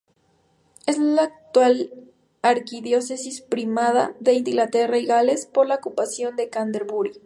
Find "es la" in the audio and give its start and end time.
0.87-1.21